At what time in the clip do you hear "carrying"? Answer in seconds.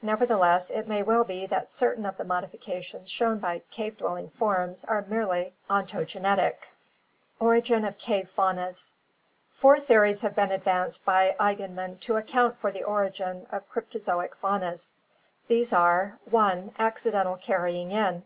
17.36-17.92